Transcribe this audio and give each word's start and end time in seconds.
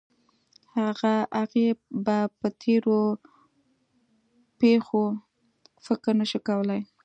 هغې 1.31 1.67
به 2.05 2.17
په 2.39 2.47
تېرو 2.61 2.99
پېښو 4.59 5.03
فکر 5.85 6.11
نه 6.19 6.25
شو 6.31 6.39
کولی 6.47 6.81